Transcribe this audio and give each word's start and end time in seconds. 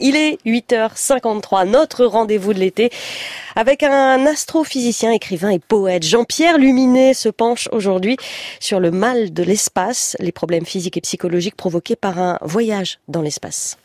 Il 0.00 0.14
est 0.14 0.38
8h53, 0.46 1.68
notre 1.68 2.04
rendez-vous 2.04 2.54
de 2.54 2.60
l'été 2.60 2.90
avec 3.56 3.82
un 3.82 4.26
astrophysicien, 4.26 5.10
écrivain 5.10 5.50
et 5.50 5.58
poète. 5.58 6.04
Jean-Pierre 6.04 6.56
Luminet 6.56 7.14
se 7.14 7.28
penche 7.28 7.68
aujourd'hui 7.72 8.16
sur 8.60 8.78
le 8.78 8.92
mal 8.92 9.32
de 9.32 9.42
l'espace, 9.42 10.16
les 10.20 10.30
problèmes 10.30 10.66
physiques 10.66 10.96
et 10.96 11.00
psychologiques 11.00 11.56
provoqués 11.56 11.96
par 11.96 12.20
un 12.20 12.38
voyage 12.42 13.00
dans 13.08 13.22
l'espace. 13.22 13.76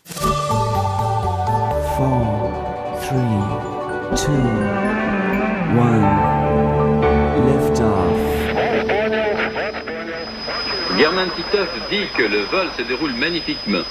Germain 10.95 11.27
Titov 11.35 11.67
dit 11.89 12.05
que 12.15 12.21
le 12.21 12.41
vol 12.51 12.67
se 12.77 12.83
déroule 12.83 13.13
magnifiquement. 13.13 13.81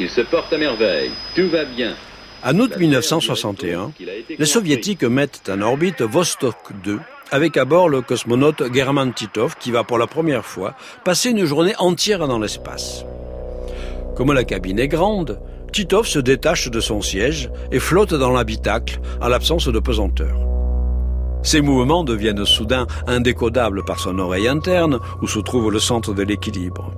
Il 0.00 0.08
se 0.08 0.22
porte 0.22 0.52
à 0.52 0.58
merveille. 0.58 1.10
Tout 1.34 1.48
va 1.48 1.64
bien. 1.64 1.94
En 2.44 2.58
août 2.58 2.76
1961, 2.76 3.92
les 4.38 4.46
soviétiques 4.46 5.04
mettent 5.04 5.48
en 5.48 5.60
orbite 5.60 6.02
Vostok 6.02 6.56
2 6.82 6.98
avec 7.30 7.56
à 7.56 7.64
bord 7.64 7.88
le 7.88 8.02
cosmonaute 8.02 8.62
German 8.74 9.12
Titov 9.14 9.56
qui 9.58 9.70
va 9.70 9.84
pour 9.84 9.96
la 9.96 10.06
première 10.06 10.44
fois 10.44 10.74
passer 11.04 11.30
une 11.30 11.44
journée 11.44 11.74
entière 11.78 12.26
dans 12.28 12.38
l'espace. 12.38 13.04
Comme 14.16 14.32
la 14.32 14.44
cabine 14.44 14.78
est 14.78 14.88
grande, 14.88 15.40
Titov 15.72 16.06
se 16.06 16.18
détache 16.18 16.70
de 16.70 16.80
son 16.80 17.00
siège 17.00 17.50
et 17.70 17.78
flotte 17.78 18.12
dans 18.12 18.30
l'habitacle 18.30 19.00
en 19.22 19.28
l'absence 19.28 19.68
de 19.68 19.78
pesanteur. 19.78 20.36
Ses 21.42 21.62
mouvements 21.62 22.04
deviennent 22.04 22.44
soudain 22.44 22.86
indécodables 23.06 23.84
par 23.84 23.98
son 23.98 24.18
oreille 24.18 24.48
interne 24.48 25.00
où 25.22 25.26
se 25.26 25.38
trouve 25.40 25.72
le 25.72 25.80
centre 25.80 26.12
de 26.12 26.22
l'équilibre. 26.22 26.92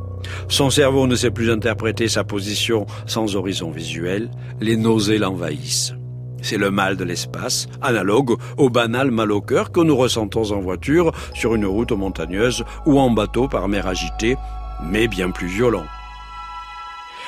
Son 0.48 0.70
cerveau 0.70 1.06
ne 1.06 1.16
sait 1.16 1.30
plus 1.30 1.50
interpréter 1.50 2.08
sa 2.08 2.24
position 2.24 2.86
sans 3.06 3.36
horizon 3.36 3.70
visuel, 3.70 4.30
les 4.60 4.76
nausées 4.76 5.18
l'envahissent. 5.18 5.94
C'est 6.42 6.58
le 6.58 6.70
mal 6.70 6.96
de 6.96 7.04
l'espace, 7.04 7.68
analogue 7.80 8.36
au 8.58 8.68
banal 8.68 9.10
mal 9.10 9.32
au 9.32 9.40
cœur 9.40 9.72
que 9.72 9.80
nous 9.80 9.96
ressentons 9.96 10.52
en 10.52 10.60
voiture, 10.60 11.12
sur 11.32 11.54
une 11.54 11.64
route 11.64 11.92
montagneuse 11.92 12.64
ou 12.84 13.00
en 13.00 13.10
bateau 13.10 13.48
par 13.48 13.66
mer 13.66 13.86
agitée, 13.86 14.36
mais 14.82 15.08
bien 15.08 15.30
plus 15.30 15.46
violent. 15.46 15.86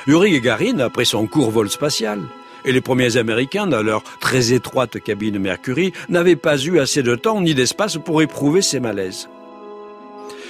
Yuri 0.07 0.33
Gagarin, 0.33 0.81
après 0.81 1.07
son 1.07 1.27
court 1.27 1.51
vol 1.51 1.71
spatial, 1.71 2.21
et 2.67 2.73
les 2.73 2.81
premiers 2.81 3.17
Américains, 3.17 3.67
dans 3.67 3.83
leur 3.83 4.03
très 4.21 4.53
étroite 4.53 5.01
cabine 5.01 5.39
Mercury, 5.39 5.93
n'avaient 6.09 6.37
pas 6.37 6.59
eu 6.59 6.79
assez 6.79 7.03
de 7.03 7.15
temps 7.15 7.41
ni 7.41 7.55
d'espace 7.55 7.97
pour 7.97 8.21
éprouver 8.21 8.61
ces 8.61 8.81
malaises. 8.81 9.29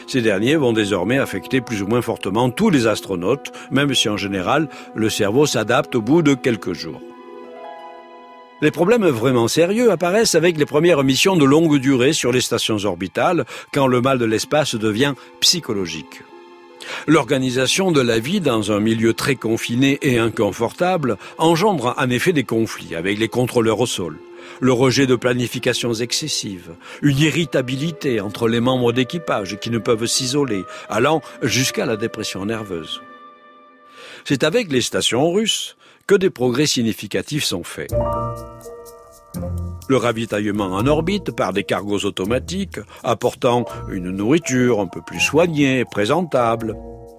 Ces 0.07 0.23
derniers 0.23 0.57
vont 0.57 0.73
désormais 0.73 1.19
affecter 1.19 1.61
plus 1.61 1.83
ou 1.83 1.87
moins 1.87 2.03
fortement 2.03 2.51
tous 2.51 2.71
les 2.71 2.87
astronautes, 2.87 3.53
même 3.71 3.95
si 3.95 4.09
en 4.09 4.17
général 4.17 4.69
le 4.95 5.11
cerveau 5.11 5.47
s'adapte 5.47 5.97
au 5.97 6.03
bout 6.03 6.23
de 6.23 6.35
quelques 6.35 6.73
jours. 6.73 7.01
Les 8.62 8.71
problèmes 8.71 9.07
vraiment 9.07 9.49
sérieux 9.49 9.91
apparaissent 9.91 10.34
avec 10.34 10.57
les 10.57 10.65
premières 10.65 11.05
missions 11.05 11.37
de 11.37 11.45
longue 11.45 11.79
durée 11.79 12.15
sur 12.15 12.33
les 12.33 12.41
stations 12.41 12.79
orbitales, 12.84 13.45
quand 13.73 13.87
le 13.87 14.01
mal 14.01 14.19
de 14.19 14.25
l'espace 14.25 14.75
devient 14.75 15.15
psychologique. 15.41 16.23
L'organisation 17.07 17.93
de 17.93 18.01
la 18.01 18.19
vie 18.19 18.41
dans 18.41 18.73
un 18.73 18.81
milieu 18.81 19.15
très 19.15 19.37
confiné 19.37 19.99
et 20.03 20.19
inconfortable 20.19 21.17
engendre 21.39 21.95
en 21.97 22.11
effet 22.11 22.33
des 22.33 22.45
conflits 22.45 22.95
avec 22.95 23.19
les 23.19 23.29
contrôleurs 23.29 23.81
au 23.81 23.87
sol 23.87 24.19
le 24.61 24.73
rejet 24.73 25.07
de 25.07 25.17
planifications 25.17 25.95
excessives, 25.95 26.75
une 27.03 27.19
irritabilité 27.19 28.21
entre 28.21 28.49
les 28.49 28.61
membres 28.61 28.93
d'équipage 28.93 29.59
qui 29.61 29.71
ne 29.71 29.79
peuvent 29.79 30.07
s'isoler, 30.07 30.65
allant 30.89 31.21
jusqu'à 31.43 31.87
la 31.87 31.97
dépression 31.97 32.47
nerveuse. 32.47 33.03
C'est 34.25 34.45
avec 34.45 34.71
les 34.73 34.81
stations 34.81 35.31
russes 35.31 35.77
que 36.07 36.15
des 36.15 36.31
progrès 36.31 36.67
significatifs 36.67 37.45
sont 37.45 37.65
faits. 37.65 37.93
Le 39.89 39.97
ravitaillement 39.97 40.67
en 40.67 40.87
orbite 40.87 41.31
par 41.31 41.53
des 41.53 41.65
cargos 41.65 42.05
automatiques 42.05 42.81
apportant 43.05 43.65
une 43.91 44.11
nourriture 44.11 44.81
un 44.81 44.87
peu 44.87 45.01
plus 45.01 45.21
soignée 45.21 45.81
et 45.81 45.84
présentable, 45.84 46.75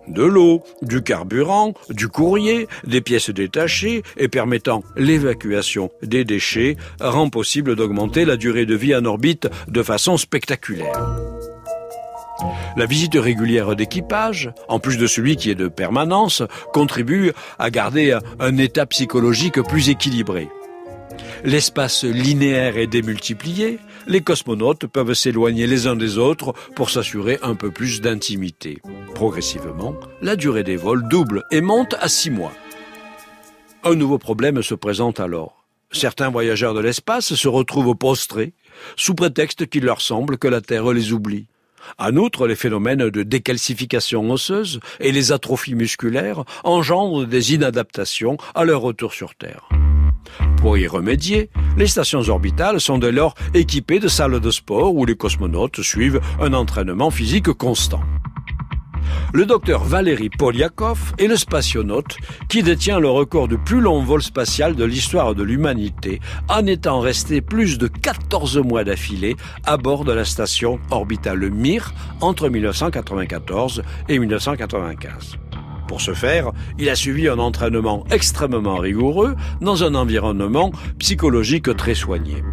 de 0.08 0.24
l'eau, 0.24 0.64
du 0.82 1.02
carburant, 1.02 1.74
du 1.90 2.08
courrier, 2.08 2.68
des 2.86 3.02
pièces 3.02 3.30
détachées 3.30 4.04
et 4.18 4.28
permettant 4.28 4.84
l'évacuation 4.96 5.90
des 6.02 6.26
déchets 6.26 6.78
rend 7.00 7.30
possible 7.30 7.76
d'augmenter 7.76 8.26
la 8.26 8.38
durée 8.38 8.66
de 8.66 8.76
vie 8.76 8.96
en 8.96 9.06
orbite 9.06 9.50
de 9.68 9.84
façon 9.84 10.18
spectaculaire. 10.18 11.18
La 12.76 12.86
visite 12.86 13.16
régulière 13.16 13.76
d'équipage, 13.76 14.52
en 14.68 14.80
plus 14.80 14.98
de 14.98 15.08
celui 15.08 15.36
qui 15.36 15.50
est 15.50 15.56
de 15.56 15.68
permanence, 15.68 16.44
contribue 16.72 17.32
à 17.58 17.70
garder 17.72 18.18
un 18.40 18.58
état 18.58 18.86
psychologique 18.86 19.62
plus 19.64 19.90
équilibré. 19.90 20.48
L'espace 21.48 22.04
linéaire 22.04 22.78
est 22.78 22.88
démultiplié, 22.88 23.80
les 24.06 24.20
cosmonautes 24.20 24.86
peuvent 24.86 25.14
s'éloigner 25.14 25.66
les 25.66 25.88
uns 25.88 25.96
des 25.96 26.18
autres 26.18 26.54
pour 26.76 26.90
s'assurer 26.90 27.40
un 27.42 27.56
peu 27.56 27.72
plus 27.72 28.02
d'intimité. 28.02 28.82
Progressivement, 29.16 29.96
la 30.22 30.36
durée 30.36 30.66
des 30.66 30.76
vols 30.76 31.08
double 31.08 31.46
et 31.50 31.62
monte 31.62 31.96
à 32.02 32.10
six 32.10 32.32
mois. 32.32 32.52
Un 33.86 33.96
nouveau 33.96 34.18
problème 34.18 34.62
se 34.62 34.76
présente 34.76 35.22
alors. 35.22 35.64
Certains 35.90 36.30
voyageurs 36.30 36.74
de 36.74 36.82
l'espace 36.82 37.34
se 37.34 37.48
retrouvent 37.48 37.96
prostrés, 37.96 38.52
sous 38.98 39.16
prétexte 39.16 39.68
qu'il 39.68 39.86
leur 39.86 40.02
semble 40.02 40.38
que 40.38 40.50
la 40.50 40.60
Terre 40.60 40.92
les 40.92 41.14
oublie. 41.14 41.48
En 41.98 42.18
outre, 42.18 42.46
les 42.46 42.58
phénomènes 42.58 43.10
de 43.10 43.24
décalcification 43.24 44.30
osseuse 44.32 44.82
et 45.00 45.14
les 45.14 45.32
atrophies 45.32 45.76
musculaires 45.76 46.44
engendrent 46.66 47.26
des 47.26 47.54
inadaptations 47.54 48.36
à 48.54 48.66
leur 48.66 48.82
retour 48.82 49.14
sur 49.14 49.34
Terre. 49.34 49.70
Pour 50.58 50.78
y 50.78 50.88
remédier, 50.88 51.50
les 51.78 51.88
stations 51.88 52.28
orbitales 52.28 52.82
sont 52.82 52.98
dès 52.98 53.12
lors 53.12 53.36
équipées 53.54 54.00
de 54.00 54.08
salles 54.08 54.40
de 54.40 54.52
sport 54.52 54.96
où 54.96 55.06
les 55.06 55.16
cosmonautes 55.16 55.82
suivent 55.82 56.20
un 56.42 56.54
entraînement 56.54 57.12
physique 57.12 57.52
constant. 57.54 58.02
Le 59.34 59.46
docteur 59.46 59.84
Valéry 59.84 60.30
Polyakov 60.30 61.14
est 61.18 61.28
le 61.28 61.36
spationaute 61.36 62.18
qui 62.50 62.64
détient 62.64 63.00
le 63.00 63.10
record 63.10 63.48
du 63.48 63.58
plus 63.58 63.82
long 63.82 64.02
vol 64.02 64.22
spatial 64.22 64.76
de 64.76 64.86
l'histoire 64.86 65.36
de 65.36 65.44
l'humanité 65.44 66.22
en 66.50 66.66
étant 66.66 67.02
resté 67.02 67.42
plus 67.42 67.78
de 67.78 67.88
14 67.88 68.58
mois 68.58 68.84
d'affilée 68.84 69.36
à 69.66 69.78
bord 69.78 70.06
de 70.06 70.14
la 70.14 70.26
station 70.26 70.80
orbitale 70.92 71.50
Mir 71.52 71.94
entre 72.22 72.50
1994 72.50 73.84
et 74.10 74.18
1995. 74.18 75.38
Pour 75.88 76.02
ce 76.02 76.14
faire, 76.14 76.52
il 76.78 76.90
a 76.90 76.96
suivi 76.96 77.28
un 77.28 77.40
entraînement 77.40 78.04
extrêmement 78.12 78.78
rigoureux 78.78 79.36
dans 79.62 79.84
un 79.84 79.96
environnement 79.96 80.72
psychologique 81.00 81.76
très 81.78 81.96
soigné. 81.96 82.44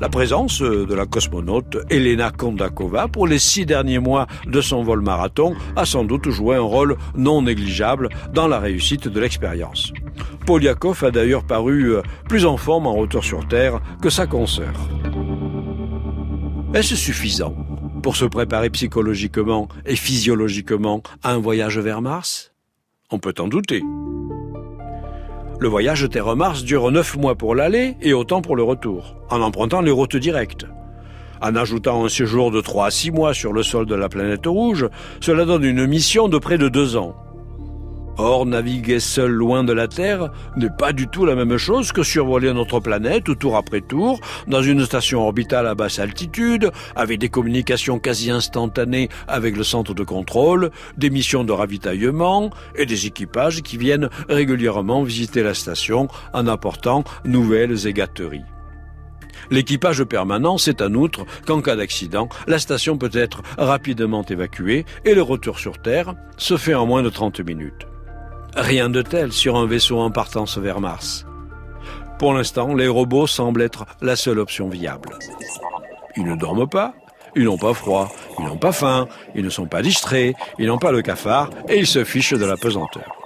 La 0.00 0.08
présence 0.08 0.62
de 0.62 0.94
la 0.94 1.06
cosmonaute 1.06 1.78
Elena 1.90 2.30
Kondakova 2.30 3.08
pour 3.08 3.26
les 3.26 3.38
six 3.38 3.66
derniers 3.66 3.98
mois 3.98 4.26
de 4.46 4.60
son 4.60 4.82
vol 4.82 5.02
marathon 5.02 5.54
a 5.76 5.84
sans 5.84 6.04
doute 6.04 6.30
joué 6.30 6.56
un 6.56 6.62
rôle 6.62 6.96
non 7.16 7.42
négligeable 7.42 8.08
dans 8.32 8.48
la 8.48 8.60
réussite 8.60 9.08
de 9.08 9.20
l'expérience. 9.20 9.92
Polyakov 10.46 11.04
a 11.04 11.10
d'ailleurs 11.10 11.44
paru 11.44 11.96
plus 12.28 12.46
en 12.46 12.56
forme 12.56 12.86
en 12.86 12.94
retour 12.94 13.24
sur 13.24 13.46
Terre 13.46 13.80
que 14.00 14.08
sa 14.08 14.26
consoeur. 14.26 14.72
Est-ce 16.72 16.96
suffisant? 16.96 17.54
Pour 18.00 18.16
se 18.16 18.24
préparer 18.24 18.70
psychologiquement 18.70 19.68
et 19.86 19.96
physiologiquement 19.96 21.02
à 21.22 21.32
un 21.32 21.38
voyage 21.38 21.78
vers 21.78 22.02
Mars? 22.02 22.52
On 23.10 23.18
peut 23.18 23.34
en 23.38 23.48
douter. 23.48 23.82
Le 25.58 25.68
voyage 25.68 26.08
Terre-Mars 26.08 26.64
dure 26.64 26.90
neuf 26.90 27.16
mois 27.16 27.34
pour 27.34 27.54
l'aller 27.54 27.96
et 28.00 28.14
autant 28.14 28.40
pour 28.40 28.56
le 28.56 28.62
retour, 28.62 29.16
en 29.28 29.42
empruntant 29.42 29.82
les 29.82 29.90
routes 29.90 30.16
directes. 30.16 30.66
En 31.42 31.54
ajoutant 31.54 32.04
un 32.04 32.08
séjour 32.08 32.50
de 32.50 32.60
3 32.60 32.86
à 32.86 32.90
6 32.90 33.10
mois 33.10 33.34
sur 33.34 33.52
le 33.52 33.62
sol 33.62 33.86
de 33.86 33.94
la 33.94 34.08
planète 34.08 34.46
rouge, 34.46 34.88
cela 35.20 35.44
donne 35.44 35.64
une 35.64 35.86
mission 35.86 36.28
de 36.28 36.38
près 36.38 36.58
de 36.58 36.68
deux 36.68 36.96
ans. 36.96 37.14
Or, 38.22 38.44
naviguer 38.44 39.00
seul 39.00 39.30
loin 39.30 39.64
de 39.64 39.72
la 39.72 39.88
Terre 39.88 40.28
n'est 40.54 40.68
pas 40.68 40.92
du 40.92 41.08
tout 41.08 41.24
la 41.24 41.34
même 41.34 41.56
chose 41.56 41.90
que 41.90 42.02
survoler 42.02 42.52
notre 42.52 42.78
planète 42.78 43.38
tour 43.38 43.56
après 43.56 43.80
tour, 43.80 44.20
dans 44.46 44.60
une 44.60 44.84
station 44.84 45.22
orbitale 45.22 45.66
à 45.66 45.74
basse 45.74 45.98
altitude, 45.98 46.70
avec 46.94 47.18
des 47.18 47.30
communications 47.30 47.98
quasi 47.98 48.30
instantanées 48.30 49.08
avec 49.26 49.56
le 49.56 49.64
centre 49.64 49.94
de 49.94 50.04
contrôle, 50.04 50.70
des 50.98 51.08
missions 51.08 51.44
de 51.44 51.52
ravitaillement 51.52 52.50
et 52.74 52.84
des 52.84 53.06
équipages 53.06 53.62
qui 53.62 53.78
viennent 53.78 54.10
régulièrement 54.28 55.02
visiter 55.02 55.42
la 55.42 55.54
station 55.54 56.06
en 56.34 56.46
apportant 56.46 57.04
nouvelles 57.24 57.86
et 57.86 57.94
gâteries. 57.94 58.44
L'équipage 59.50 60.04
permanent 60.04 60.58
sait 60.58 60.82
en 60.82 60.92
outre 60.92 61.24
qu'en 61.46 61.62
cas 61.62 61.74
d'accident, 61.74 62.28
la 62.46 62.58
station 62.58 62.98
peut 62.98 63.08
être 63.14 63.40
rapidement 63.56 64.24
évacuée 64.24 64.84
et 65.06 65.14
le 65.14 65.22
retour 65.22 65.58
sur 65.58 65.80
Terre 65.80 66.14
se 66.36 66.58
fait 66.58 66.74
en 66.74 66.84
moins 66.84 67.02
de 67.02 67.08
30 67.08 67.40
minutes. 67.40 67.89
Rien 68.56 68.90
de 68.90 69.02
tel 69.02 69.32
sur 69.32 69.56
un 69.56 69.66
vaisseau 69.66 69.98
en 69.98 70.10
partance 70.10 70.58
vers 70.58 70.80
Mars. 70.80 71.24
Pour 72.18 72.34
l'instant, 72.34 72.74
les 72.74 72.88
robots 72.88 73.26
semblent 73.26 73.62
être 73.62 73.86
la 74.02 74.16
seule 74.16 74.38
option 74.38 74.68
viable. 74.68 75.18
Ils 76.16 76.24
ne 76.24 76.36
dorment 76.36 76.68
pas, 76.68 76.94
ils 77.36 77.44
n'ont 77.44 77.58
pas 77.58 77.74
froid, 77.74 78.12
ils 78.38 78.44
n'ont 78.44 78.58
pas 78.58 78.72
faim, 78.72 79.08
ils 79.34 79.44
ne 79.44 79.50
sont 79.50 79.66
pas 79.66 79.82
distraits, 79.82 80.34
ils 80.58 80.66
n'ont 80.66 80.78
pas 80.78 80.92
le 80.92 81.02
cafard 81.02 81.50
et 81.68 81.78
ils 81.78 81.86
se 81.86 82.04
fichent 82.04 82.34
de 82.34 82.44
la 82.44 82.56
pesanteur. 82.56 83.16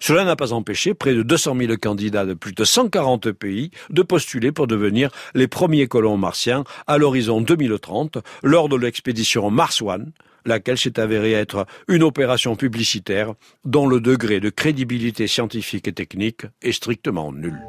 Cela 0.00 0.24
n'a 0.24 0.36
pas 0.36 0.52
empêché 0.52 0.94
près 0.94 1.14
de 1.14 1.22
200 1.22 1.56
000 1.58 1.76
candidats 1.76 2.24
de 2.24 2.34
plus 2.34 2.52
de 2.52 2.64
140 2.64 3.32
pays 3.32 3.70
de 3.90 4.02
postuler 4.02 4.50
pour 4.52 4.66
devenir 4.66 5.10
les 5.34 5.46
premiers 5.46 5.88
colons 5.88 6.16
martiens 6.16 6.64
à 6.86 6.96
l'horizon 6.96 7.40
2030 7.40 8.18
lors 8.42 8.68
de 8.68 8.76
l'expédition 8.76 9.50
Mars 9.50 9.82
One, 9.82 10.12
laquelle 10.44 10.78
s'est 10.78 10.98
avérée 10.98 11.32
être 11.32 11.66
une 11.88 12.02
opération 12.02 12.56
publicitaire 12.56 13.34
dont 13.64 13.86
le 13.86 14.00
degré 14.00 14.40
de 14.40 14.50
crédibilité 14.50 15.26
scientifique 15.26 15.88
et 15.88 15.92
technique 15.92 16.42
est 16.62 16.72
strictement 16.72 17.32
nul. 17.32 17.60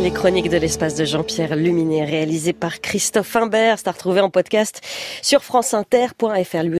Les 0.00 0.12
chroniques 0.12 0.48
de 0.48 0.56
l'espace 0.56 0.94
de 0.94 1.04
Jean-Pierre 1.04 1.56
Luminet, 1.56 2.04
réalisées 2.04 2.52
par 2.52 2.80
Christophe 2.80 3.34
Imbert, 3.34 3.78
c'est 3.78 3.88
à 3.88 3.94
en 4.22 4.30
podcast 4.30 4.80
sur 5.22 5.42
franceinter.fr. 5.42 6.62